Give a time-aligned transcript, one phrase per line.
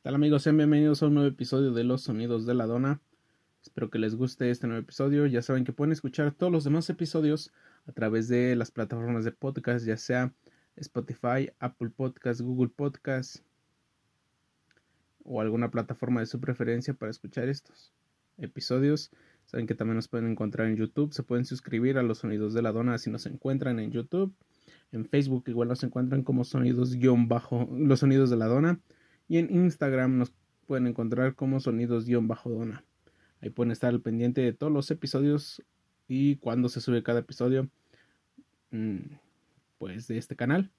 [0.00, 0.44] ¿Qué tal amigos?
[0.44, 3.02] Sean bienvenidos a un nuevo episodio de Los Sonidos de la Dona.
[3.60, 5.26] Espero que les guste este nuevo episodio.
[5.26, 7.52] Ya saben que pueden escuchar todos los demás episodios
[7.86, 10.32] a través de las plataformas de podcast, ya sea
[10.76, 13.44] Spotify, Apple Podcast, Google Podcast
[15.22, 17.92] o alguna plataforma de su preferencia para escuchar estos
[18.38, 19.10] episodios.
[19.44, 21.12] Saben que también nos pueden encontrar en YouTube.
[21.12, 24.32] Se pueden suscribir a los Sonidos de la Dona si nos encuentran en YouTube.
[24.92, 28.80] En Facebook igual nos encuentran como sonidos-bajo los sonidos de la dona.
[29.30, 30.32] Y en Instagram nos
[30.66, 32.84] pueden encontrar como sonidos-dona.
[33.40, 35.62] Ahí pueden estar al pendiente de todos los episodios
[36.08, 37.70] y cuando se sube cada episodio
[38.72, 38.98] mm,
[39.78, 40.72] pues de este canal.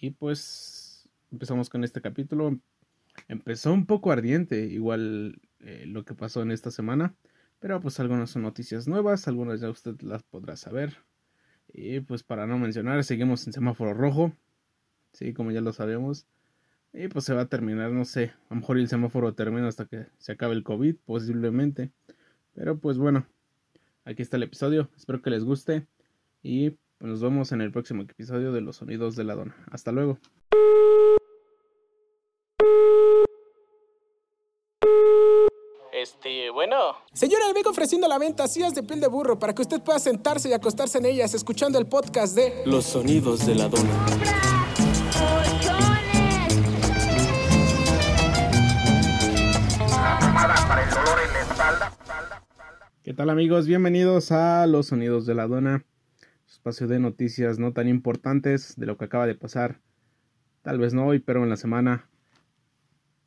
[0.00, 2.58] Y pues empezamos con este capítulo.
[3.28, 7.14] Empezó un poco ardiente, igual eh, lo que pasó en esta semana.
[7.60, 10.96] Pero pues algunas son noticias nuevas, algunas ya usted las podrá saber.
[11.72, 14.32] Y pues para no mencionar, seguimos en semáforo rojo.
[15.12, 16.26] Sí, como ya lo sabemos.
[16.96, 19.84] Y pues se va a terminar, no sé, a lo mejor el semáforo termina hasta
[19.84, 21.90] que se acabe el COVID, posiblemente.
[22.54, 23.26] Pero pues bueno,
[24.04, 25.88] aquí está el episodio, espero que les guste
[26.42, 29.56] y pues, nos vemos en el próximo episodio de Los Sonidos de la Dona.
[29.72, 30.18] Hasta luego.
[35.92, 36.76] Este, bueno.
[37.12, 39.98] Señora, le vengo ofreciendo la venta sillas de piel de burro para que usted pueda
[39.98, 44.63] sentarse y acostarse en ellas escuchando el podcast de Los Sonidos de la Dona.
[53.04, 53.66] ¿Qué tal amigos?
[53.66, 55.84] Bienvenidos a Los Sonidos de la Dona,
[56.48, 59.78] espacio de noticias no tan importantes de lo que acaba de pasar,
[60.62, 62.08] tal vez no hoy, pero en la semana,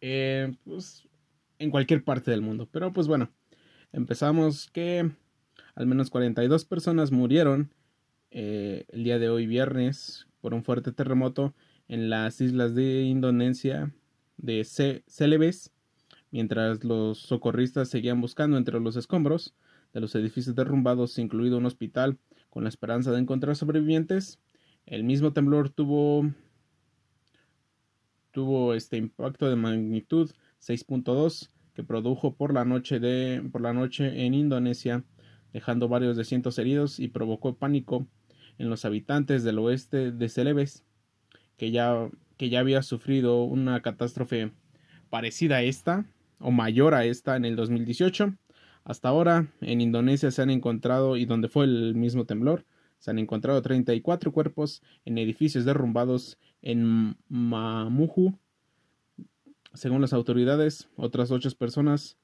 [0.01, 1.07] eh, pues
[1.59, 2.67] en cualquier parte del mundo.
[2.71, 3.29] Pero pues bueno,
[3.93, 5.11] empezamos que
[5.75, 7.71] al menos 42 personas murieron
[8.31, 11.53] eh, el día de hoy viernes por un fuerte terremoto
[11.87, 13.93] en las islas de Indonesia
[14.37, 15.71] de Celebes,
[16.31, 19.53] mientras los socorristas seguían buscando entre los escombros
[19.93, 22.17] de los edificios derrumbados, incluido un hospital,
[22.49, 24.39] con la esperanza de encontrar sobrevivientes.
[24.85, 26.31] El mismo temblor tuvo
[28.31, 30.31] tuvo este impacto de magnitud
[30.61, 35.03] 6.2 que produjo por la noche de por la noche en Indonesia,
[35.53, 38.07] dejando varios de cientos heridos y provocó pánico
[38.57, 40.83] en los habitantes del oeste de Celebes,
[41.57, 44.51] que ya que ya había sufrido una catástrofe
[45.09, 46.05] parecida a esta
[46.39, 48.33] o mayor a esta en el 2018
[48.87, 52.63] hasta ahora, en Indonesia se han encontrado, y donde fue el mismo temblor,
[52.99, 58.39] se han encontrado 34 cuerpos en edificios derrumbados en Mamuju.
[59.73, 62.17] Según las autoridades, otras ocho personas,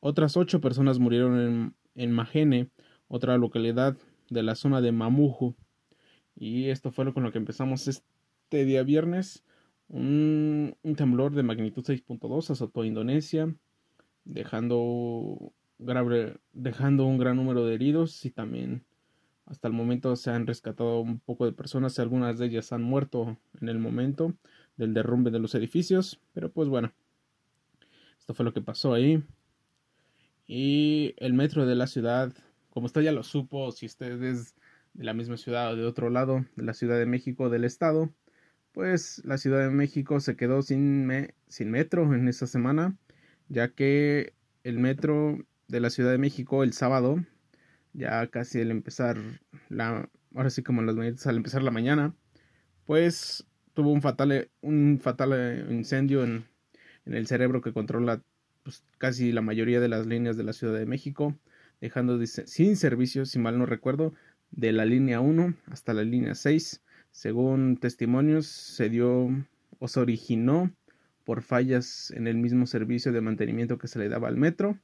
[0.00, 2.70] otras ocho personas murieron en, en Majene,
[3.06, 3.96] otra localidad
[4.30, 5.54] de la zona de Mamuju.
[6.34, 9.44] Y esto fue lo con lo que empezamos este día viernes.
[9.86, 13.54] Un, un temblor de magnitud 6.2 azotó Indonesia,
[14.24, 15.52] dejando
[16.52, 18.84] dejando un gran número de heridos y también
[19.46, 23.38] hasta el momento se han rescatado un poco de personas, algunas de ellas han muerto
[23.60, 24.34] en el momento
[24.76, 26.92] del derrumbe de los edificios, pero pues bueno,
[28.18, 29.22] esto fue lo que pasó ahí.
[30.46, 32.32] Y el metro de la ciudad,
[32.70, 34.54] como usted ya lo supo, si usted es
[34.94, 38.10] de la misma ciudad o de otro lado, de la Ciudad de México del estado,
[38.72, 41.10] pues la Ciudad de México se quedó sin,
[41.48, 42.96] sin metro en esta semana,
[43.48, 45.38] ya que el metro
[45.68, 47.24] de la Ciudad de México el sábado,
[47.92, 49.18] ya casi al empezar
[49.68, 52.14] la, ahora sí como las mañanas, al empezar la mañana,
[52.86, 56.44] pues tuvo un fatal, un fatal eh, incendio en,
[57.06, 58.22] en el cerebro que controla
[58.62, 61.36] pues, casi la mayoría de las líneas de la Ciudad de México,
[61.80, 64.14] dejando sin servicio, si mal no recuerdo,
[64.50, 66.82] de la línea 1 hasta la línea 6.
[67.10, 69.28] Según testimonios, se dio
[69.78, 70.72] o se originó
[71.24, 74.78] por fallas en el mismo servicio de mantenimiento que se le daba al metro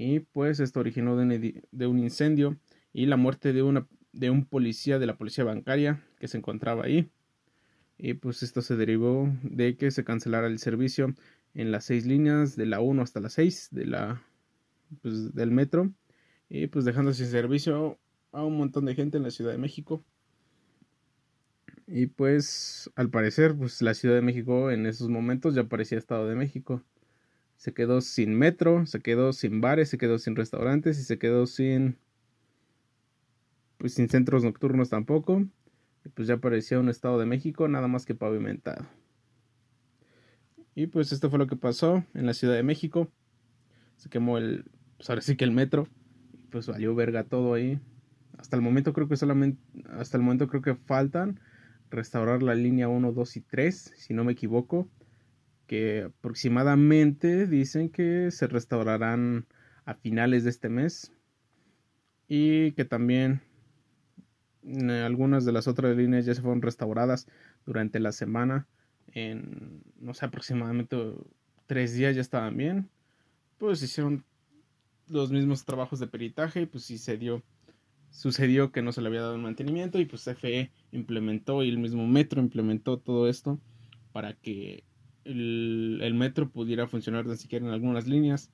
[0.00, 2.56] y pues esto originó de un, incendio
[2.94, 6.84] y la muerte de, una, de un policía de la policía bancaria que se encontraba
[6.84, 7.10] ahí.
[7.98, 11.14] Y pues esto se derivó de que se cancelara el servicio
[11.52, 14.16] en las seis líneas de la 1 hasta la 6 de
[15.02, 15.92] pues, del metro.
[16.48, 17.98] Y pues dejando sin servicio
[18.32, 20.02] a un montón de gente en la Ciudad de México.
[21.86, 26.26] Y pues al parecer pues la Ciudad de México en esos momentos ya parecía Estado
[26.26, 26.82] de México
[27.60, 31.46] se quedó sin metro, se quedó sin bares, se quedó sin restaurantes y se quedó
[31.46, 31.98] sin
[33.76, 35.44] pues sin centros nocturnos tampoco.
[36.06, 38.86] Y pues ya parecía un estado de México nada más que pavimentado.
[40.74, 43.12] Y pues esto fue lo que pasó en la Ciudad de México.
[43.96, 44.64] Se quemó el
[44.96, 45.86] pues ahora sí que el metro
[46.48, 47.78] pues valió verga todo ahí.
[48.38, 49.60] Hasta el momento creo que solamente
[49.90, 51.38] hasta el momento creo que faltan
[51.90, 54.88] restaurar la línea 1, 2 y 3, si no me equivoco
[55.70, 59.46] que aproximadamente dicen que se restaurarán
[59.84, 61.12] a finales de este mes
[62.26, 63.40] y que también
[64.64, 67.28] eh, algunas de las otras líneas ya se fueron restauradas
[67.66, 68.66] durante la semana.
[69.12, 70.96] En no sé aproximadamente
[71.68, 72.90] tres días ya estaban bien.
[73.56, 74.24] Pues hicieron
[75.06, 77.44] los mismos trabajos de peritaje y pues sí se dio
[78.10, 81.78] sucedió que no se le había dado el mantenimiento y pues CFE implementó y el
[81.78, 83.60] mismo metro implementó todo esto
[84.10, 84.82] para que
[85.30, 88.50] el, metro pudiera funcionar ni siquiera en algunas líneas.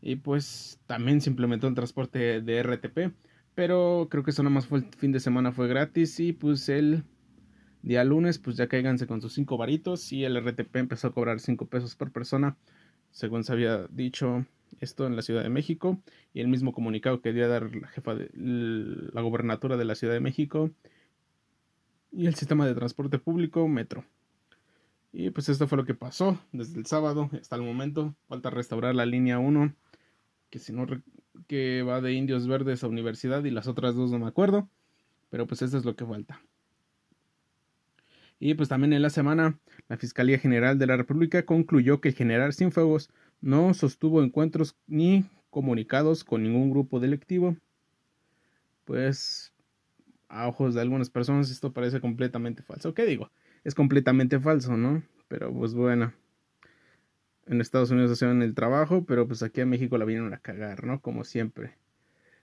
[0.00, 3.12] Y pues también se implementó el transporte de RTP
[3.58, 6.20] pero creo que eso nada más fue el fin de semana fue gratis.
[6.20, 7.02] Y pues el
[7.82, 10.12] día lunes pues ya cáiganse con sus cinco varitos.
[10.12, 12.56] Y el RTP empezó a cobrar 5 pesos por persona
[13.10, 14.46] según se había dicho
[14.78, 16.00] esto en la Ciudad de México.
[16.32, 19.96] Y el mismo comunicado que dio a dar la jefa de la gobernatura de la
[19.96, 20.70] Ciudad de México.
[22.12, 24.04] Y el sistema de transporte público Metro.
[25.20, 28.14] Y pues esto fue lo que pasó desde el sábado hasta el momento.
[28.28, 29.74] Falta restaurar la línea 1,
[30.48, 30.86] que si no
[31.48, 34.70] que va de Indios Verdes a Universidad y las otras dos no me acuerdo,
[35.28, 36.40] pero pues esto es lo que falta.
[38.38, 42.14] Y pues también en la semana, la Fiscalía General de la República concluyó que el
[42.14, 43.10] general Cienfuegos
[43.40, 47.56] no sostuvo encuentros ni comunicados con ningún grupo delictivo.
[48.84, 49.52] Pues
[50.28, 52.94] a ojos de algunas personas esto parece completamente falso.
[52.94, 53.32] ¿Qué digo?
[53.64, 55.02] Es completamente falso, ¿no?
[55.28, 56.12] Pero pues bueno.
[57.46, 60.84] En Estados Unidos hacen el trabajo, pero pues aquí en México la vienen a cagar,
[60.84, 61.00] ¿no?
[61.00, 61.76] Como siempre.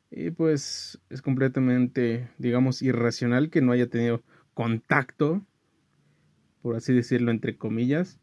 [0.10, 4.24] Y pues es completamente, digamos, irracional que no haya tenido
[4.54, 5.46] contacto,
[6.62, 8.20] por así decirlo, entre comillas,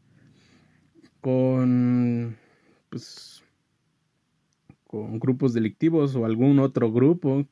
[1.21, 2.35] con
[2.89, 3.43] pues,
[4.85, 7.47] con grupos delictivos o algún otro grupo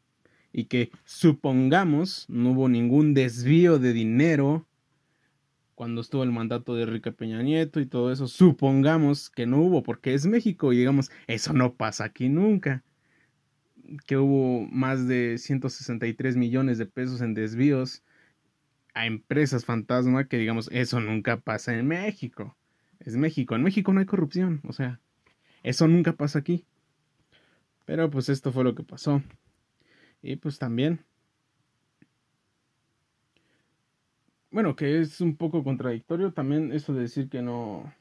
[0.54, 4.68] y que supongamos no hubo ningún desvío de dinero
[5.82, 9.82] cuando estuvo el mandato de Enrique Peña Nieto y todo eso, supongamos que no hubo
[9.82, 12.84] porque es México y digamos, eso no pasa aquí nunca.
[14.06, 18.04] Que hubo más de 163 millones de pesos en desvíos
[18.94, 22.56] a empresas fantasma que digamos, eso nunca pasa en México.
[23.00, 25.00] Es México, en México no hay corrupción, o sea,
[25.64, 26.64] eso nunca pasa aquí.
[27.86, 29.24] Pero pues esto fue lo que pasó.
[30.22, 31.04] Y pues también.
[34.52, 37.94] Bueno, que es un poco contradictorio también eso de decir que no.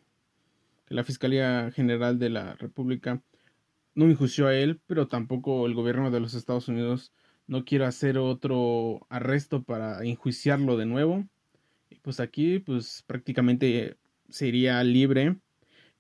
[0.86, 3.22] que la Fiscalía General de la República
[3.94, 7.12] no injustió a él, pero tampoco el gobierno de los Estados Unidos
[7.46, 11.26] no quiere hacer otro arresto para enjuiciarlo de nuevo.
[11.90, 13.96] Y pues aquí, pues prácticamente
[14.28, 15.36] sería libre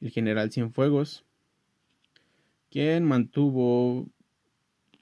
[0.00, 1.24] el general Cienfuegos
[2.70, 4.08] quien mantuvo,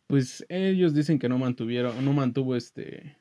[0.06, 3.18] pues ellos dicen que no mantuvieron, no mantuvo este,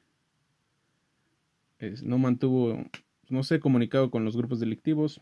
[2.03, 2.83] no mantuvo,
[3.29, 5.21] no sé, comunicado con los grupos delictivos,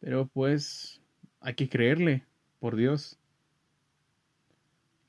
[0.00, 1.00] pero pues
[1.40, 2.24] hay que creerle,
[2.58, 3.18] por Dios.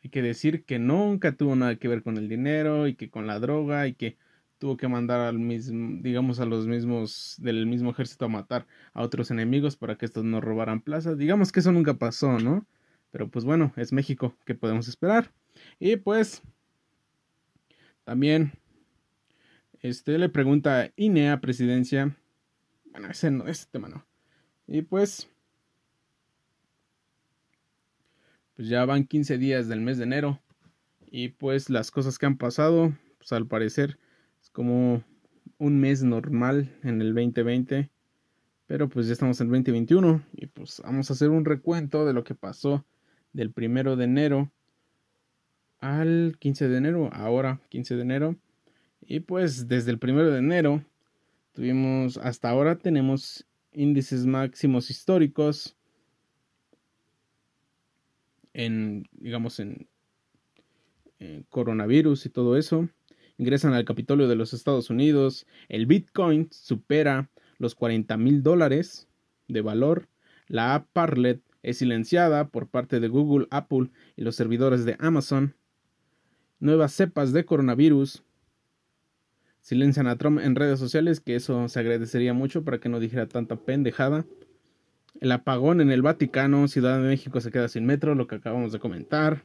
[0.03, 3.27] Hay que decir que nunca tuvo nada que ver con el dinero y que con
[3.27, 4.17] la droga y que
[4.57, 9.01] tuvo que mandar al mismo, digamos, a los mismos del mismo ejército a matar a
[9.01, 11.17] otros enemigos para que estos no robaran plazas.
[11.17, 12.65] Digamos que eso nunca pasó, ¿no?
[13.11, 15.31] Pero pues bueno, es México, ¿qué podemos esperar?
[15.79, 16.41] Y pues
[18.03, 18.53] también
[19.81, 22.15] este le pregunta a INEA presidencia.
[22.91, 24.05] Bueno, ese no, ese tema no.
[24.67, 25.29] Y pues
[28.59, 30.42] pues ya van 15 días del mes de enero
[31.09, 33.97] y pues las cosas que han pasado, pues al parecer
[34.42, 35.01] es como
[35.57, 37.89] un mes normal en el 2020,
[38.68, 42.11] pero pues ya estamos en el 2021 y pues vamos a hacer un recuento de
[42.11, 42.85] lo que pasó
[43.31, 44.51] del primero de enero
[45.80, 48.35] al 15 de enero, ahora 15 de enero.
[49.01, 50.83] Y pues desde el primero de enero
[51.53, 55.75] tuvimos, hasta ahora tenemos índices máximos históricos
[58.53, 59.87] en, digamos, en,
[61.49, 62.87] coronavirus y todo eso.
[63.37, 65.45] Ingresan al Capitolio de los Estados Unidos.
[65.68, 69.09] El Bitcoin supera los 40 mil dólares
[69.49, 70.07] de valor.
[70.47, 75.56] La app Parlet es silenciada por parte de Google, Apple y los servidores de Amazon.
[76.59, 78.23] Nuevas cepas de coronavirus
[79.61, 83.28] silencian a Trump en redes sociales, que eso se agradecería mucho para que no dijera
[83.28, 84.25] tanta pendejada.
[85.21, 88.71] El apagón en el Vaticano, Ciudad de México se queda sin metro, lo que acabamos
[88.71, 89.44] de comentar.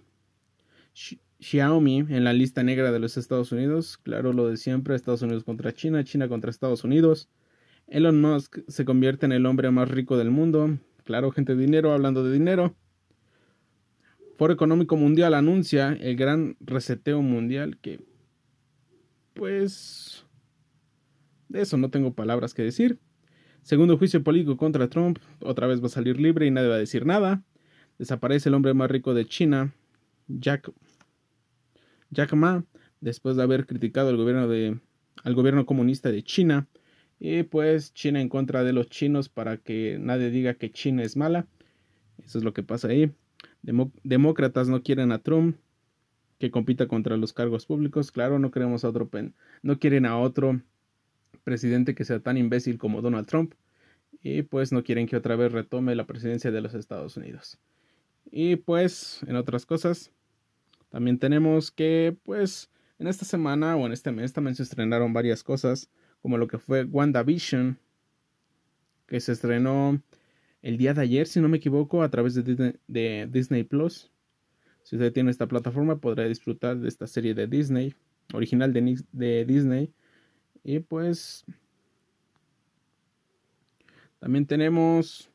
[1.40, 5.44] Xiaomi en la lista negra de los Estados Unidos, claro lo de siempre, Estados Unidos
[5.44, 7.28] contra China, China contra Estados Unidos.
[7.88, 11.92] Elon Musk se convierte en el hombre más rico del mundo, Claro, gente de dinero,
[11.92, 12.74] hablando de dinero.
[14.38, 18.00] Foro Económico Mundial anuncia el gran reseteo mundial que,
[19.34, 20.24] pues,
[21.48, 22.98] de eso no tengo palabras que decir.
[23.62, 26.78] Segundo juicio político contra Trump, otra vez va a salir libre y nadie va a
[26.78, 27.42] decir nada.
[27.98, 29.74] Desaparece el hombre más rico de China,
[30.28, 30.70] Jack,
[32.10, 32.64] Jack Ma,
[33.00, 34.78] después de haber criticado al gobierno, de,
[35.22, 36.68] al gobierno comunista de China.
[37.18, 41.16] Y pues China en contra de los chinos para que nadie diga que China es
[41.16, 41.46] mala.
[42.24, 43.12] Eso es lo que pasa ahí.
[44.02, 45.56] demócratas no quieren a Trump
[46.44, 48.12] que compita contra los cargos públicos.
[48.12, 50.60] Claro, no queremos a otro pen, no quieren a otro
[51.42, 53.54] presidente que sea tan imbécil como Donald Trump.
[54.22, 57.58] Y pues no quieren que otra vez retome la presidencia de los Estados Unidos.
[58.30, 60.12] Y pues, en otras cosas,
[60.90, 65.42] también tenemos que, pues, en esta semana o en este mes también se estrenaron varias
[65.42, 67.78] cosas, como lo que fue WandaVision,
[69.06, 70.02] que se estrenó
[70.60, 74.10] el día de ayer, si no me equivoco, a través de Disney, Plus.
[74.84, 77.94] Si usted tiene esta plataforma, podrá disfrutar de esta serie de Disney,
[78.32, 79.92] original de, de Disney.
[80.62, 81.44] Y pues
[84.20, 85.30] también tenemos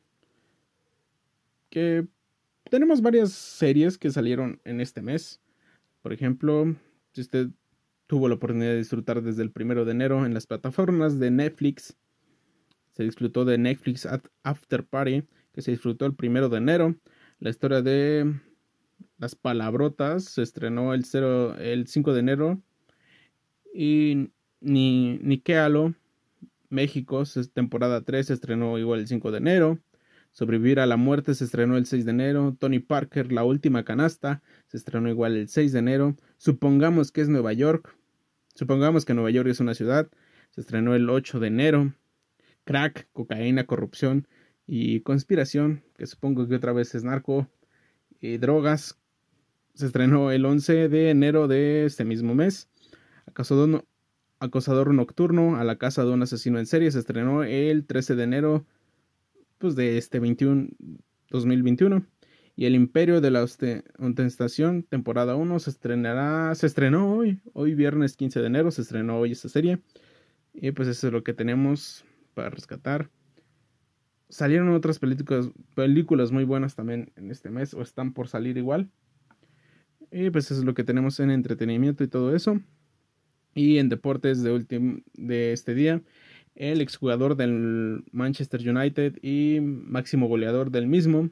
[1.69, 2.07] que
[2.69, 5.41] tenemos varias series que salieron en este mes.
[6.01, 6.75] Por ejemplo,
[7.13, 7.49] si usted
[8.05, 11.97] tuvo la oportunidad de disfrutar desde el primero de enero en las plataformas de Netflix,
[12.91, 14.07] se disfrutó de Netflix
[14.43, 16.95] After Party, que se disfrutó el primero de enero.
[17.39, 18.39] La historia de
[19.19, 22.61] las palabrotas se estrenó el, 0, el 5 de enero.
[23.73, 25.93] Y ni, Nikealo,
[26.69, 27.23] México,
[27.53, 29.79] temporada 3, se estrenó igual el 5 de enero.
[30.31, 32.55] Sobrevivir a la muerte se estrenó el 6 de enero.
[32.59, 36.15] Tony Parker, La última canasta, se estrenó igual el 6 de enero.
[36.37, 37.95] Supongamos que es Nueva York.
[38.55, 40.09] Supongamos que Nueva York es una ciudad.
[40.51, 41.93] Se estrenó el 8 de enero
[42.69, 44.27] crack, cocaína, corrupción
[44.67, 47.47] y conspiración, que supongo que otra vez es narco
[48.21, 48.99] y drogas.
[49.79, 52.67] Se estrenó el 11 de enero de este mismo mes.
[53.25, 53.85] Acosador,
[54.41, 58.23] acosador nocturno a la casa de un asesino en serie se estrenó el 13 de
[58.23, 58.65] enero
[59.57, 60.67] pues, de este 21,
[61.29, 62.05] 2021.
[62.57, 68.17] Y El Imperio de la Ostentación, temporada 1, se estrenará, se estrenó hoy, hoy viernes
[68.17, 69.79] 15 de enero, se estrenó hoy esta serie.
[70.53, 73.09] Y pues eso es lo que tenemos para rescatar.
[74.27, 78.91] Salieron otras películas, películas muy buenas también en este mes o están por salir igual.
[80.11, 82.59] Y pues eso es lo que tenemos en entretenimiento y todo eso.
[83.53, 86.01] Y en deportes de, de este día,
[86.55, 91.29] el exjugador del Manchester United y máximo goleador del mismo,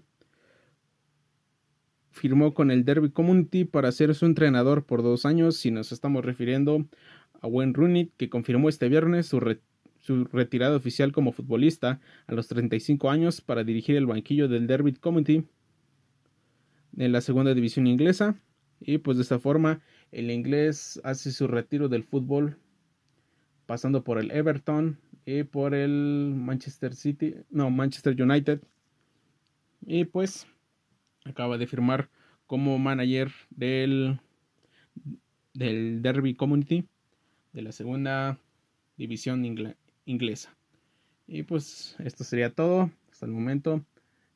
[2.11, 5.57] firmó con el Derby Community para ser su entrenador por dos años.
[5.57, 6.85] Si nos estamos refiriendo
[7.41, 9.57] a Wayne Rooney, que confirmó este viernes su,
[9.99, 14.93] su retirada oficial como futbolista a los 35 años para dirigir el banquillo del Derby
[14.93, 15.45] Community
[16.97, 18.35] en la segunda división inglesa.
[18.79, 19.81] Y pues de esta forma
[20.11, 22.57] el inglés hace su retiro del fútbol
[23.65, 28.61] pasando por el Everton y por el Manchester City, no, Manchester United.
[29.85, 30.47] Y pues
[31.25, 32.09] acaba de firmar
[32.47, 34.19] como manager del,
[35.53, 36.87] del Derby Community
[37.51, 38.39] de la segunda
[38.97, 39.45] división
[40.05, 40.55] inglesa.
[41.27, 43.85] Y pues esto sería todo hasta el momento.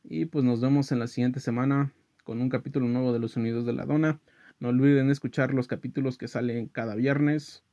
[0.03, 1.93] Y pues nos vemos en la siguiente semana
[2.31, 4.21] con un capítulo nuevo de Los Unidos de la Dona.
[4.61, 7.65] No olviden escuchar los capítulos que salen cada viernes.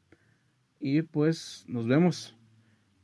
[0.80, 2.36] Y pues nos vemos.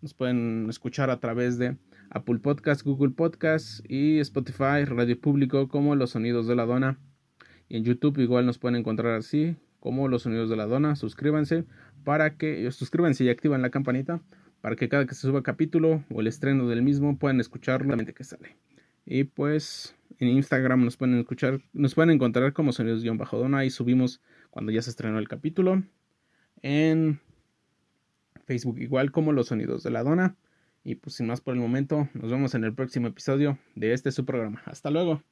[0.02, 1.76] Nos pueden escuchar a través de
[2.10, 6.98] Apple Podcast, Google Podcast y Spotify, Radio Público como Los Sonidos de la Dona.
[7.68, 10.96] Y en YouTube igual nos pueden encontrar así como Los Sonidos de la Dona.
[10.96, 11.66] Suscríbanse
[12.02, 14.20] para que suscríbanse y activen la campanita
[14.60, 18.04] para que cada que se suba capítulo o el estreno del mismo puedan escucharlo la
[18.04, 18.56] que sale.
[19.06, 24.72] Y pues en Instagram nos pueden escuchar, nos pueden encontrar como sonidos-dona y subimos cuando
[24.72, 25.82] ya se estrenó el capítulo.
[26.62, 27.20] En
[28.46, 30.36] Facebook igual como los sonidos de la dona.
[30.84, 34.12] Y pues sin más por el momento, nos vemos en el próximo episodio de este
[34.12, 34.62] su programa.
[34.66, 35.22] Hasta luego.